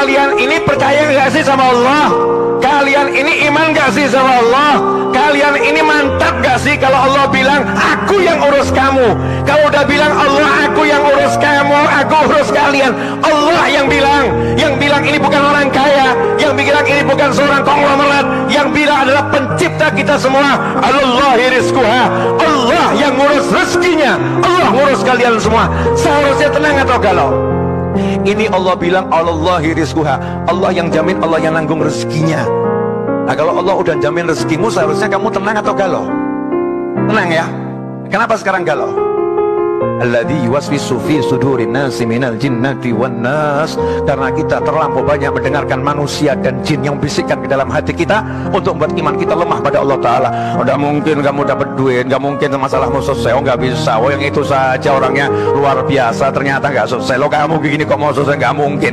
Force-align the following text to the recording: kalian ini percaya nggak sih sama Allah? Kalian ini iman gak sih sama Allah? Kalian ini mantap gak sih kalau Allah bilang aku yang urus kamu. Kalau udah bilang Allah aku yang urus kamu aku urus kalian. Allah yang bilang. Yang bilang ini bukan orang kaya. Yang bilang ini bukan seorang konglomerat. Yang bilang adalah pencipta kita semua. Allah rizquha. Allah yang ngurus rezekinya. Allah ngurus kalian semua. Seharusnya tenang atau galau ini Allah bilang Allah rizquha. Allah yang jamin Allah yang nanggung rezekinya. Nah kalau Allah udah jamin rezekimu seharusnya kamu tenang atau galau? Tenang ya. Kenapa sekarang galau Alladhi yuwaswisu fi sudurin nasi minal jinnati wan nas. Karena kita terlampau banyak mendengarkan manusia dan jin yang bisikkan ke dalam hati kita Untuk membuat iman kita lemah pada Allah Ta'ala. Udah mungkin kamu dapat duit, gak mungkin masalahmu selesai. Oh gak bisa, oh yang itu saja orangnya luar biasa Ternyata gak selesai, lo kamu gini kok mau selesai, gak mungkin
kalian 0.00 0.40
ini 0.40 0.56
percaya 0.64 1.12
nggak 1.12 1.28
sih 1.28 1.44
sama 1.44 1.76
Allah? 1.76 2.08
Kalian 2.60 3.12
ini 3.12 3.44
iman 3.52 3.76
gak 3.76 3.92
sih 3.92 4.08
sama 4.08 4.40
Allah? 4.40 4.80
Kalian 5.12 5.60
ini 5.60 5.80
mantap 5.84 6.40
gak 6.40 6.56
sih 6.60 6.76
kalau 6.80 6.96
Allah 7.08 7.28
bilang 7.28 7.68
aku 7.76 8.20
yang 8.20 8.40
urus 8.40 8.72
kamu. 8.72 9.16
Kalau 9.44 9.68
udah 9.68 9.84
bilang 9.84 10.12
Allah 10.12 10.68
aku 10.68 10.88
yang 10.88 11.04
urus 11.04 11.36
kamu 11.36 11.76
aku 12.00 12.16
urus 12.32 12.48
kalian. 12.48 12.96
Allah 13.20 13.64
yang 13.68 13.92
bilang. 13.92 14.56
Yang 14.56 14.72
bilang 14.80 15.02
ini 15.04 15.20
bukan 15.20 15.40
orang 15.40 15.68
kaya. 15.68 16.16
Yang 16.40 16.52
bilang 16.64 16.84
ini 16.88 17.02
bukan 17.04 17.28
seorang 17.36 17.60
konglomerat. 17.64 18.26
Yang 18.48 18.68
bilang 18.72 18.98
adalah 19.04 19.24
pencipta 19.28 19.92
kita 19.92 20.16
semua. 20.16 20.80
Allah 20.80 21.36
rizquha. 21.36 22.02
Allah 22.40 22.88
yang 22.96 23.20
ngurus 23.20 23.52
rezekinya. 23.52 24.16
Allah 24.40 24.68
ngurus 24.72 25.00
kalian 25.04 25.36
semua. 25.36 25.68
Seharusnya 25.92 26.48
tenang 26.48 26.76
atau 26.80 26.96
galau 26.96 27.59
ini 28.22 28.46
Allah 28.52 28.78
bilang 28.78 29.10
Allah 29.10 29.58
rizquha. 29.60 30.16
Allah 30.46 30.70
yang 30.70 30.88
jamin 30.88 31.18
Allah 31.20 31.38
yang 31.42 31.58
nanggung 31.58 31.82
rezekinya. 31.82 32.46
Nah 33.26 33.34
kalau 33.34 33.58
Allah 33.58 33.74
udah 33.76 33.94
jamin 33.98 34.30
rezekimu 34.30 34.70
seharusnya 34.70 35.10
kamu 35.10 35.28
tenang 35.34 35.56
atau 35.58 35.74
galau? 35.74 36.06
Tenang 37.10 37.28
ya. 37.28 37.46
Kenapa 38.10 38.34
sekarang 38.38 38.66
galau 38.66 39.09
Alladhi 40.00 40.48
yuwaswisu 40.48 40.96
fi 41.04 41.20
sudurin 41.20 41.76
nasi 41.76 42.08
minal 42.08 42.40
jinnati 42.40 42.90
wan 42.90 43.20
nas. 43.20 43.76
Karena 44.08 44.32
kita 44.32 44.64
terlampau 44.64 45.04
banyak 45.04 45.28
mendengarkan 45.28 45.84
manusia 45.84 46.32
dan 46.36 46.64
jin 46.64 46.80
yang 46.80 46.96
bisikkan 46.96 47.40
ke 47.44 47.48
dalam 47.48 47.68
hati 47.68 47.92
kita 47.92 48.24
Untuk 48.50 48.80
membuat 48.80 48.96
iman 48.96 49.14
kita 49.20 49.34
lemah 49.36 49.58
pada 49.60 49.78
Allah 49.84 49.98
Ta'ala. 50.00 50.30
Udah 50.56 50.76
mungkin 50.80 51.20
kamu 51.20 51.40
dapat 51.44 51.68
duit, 51.76 52.08
gak 52.08 52.22
mungkin 52.22 52.48
masalahmu 52.56 53.04
selesai. 53.04 53.36
Oh 53.36 53.44
gak 53.44 53.60
bisa, 53.60 54.00
oh 54.00 54.08
yang 54.08 54.24
itu 54.24 54.40
saja 54.40 54.96
orangnya 54.96 55.28
luar 55.28 55.84
biasa 55.84 56.32
Ternyata 56.32 56.72
gak 56.72 56.88
selesai, 56.88 57.16
lo 57.20 57.28
kamu 57.28 57.60
gini 57.60 57.84
kok 57.84 58.00
mau 58.00 58.12
selesai, 58.14 58.36
gak 58.40 58.56
mungkin 58.56 58.92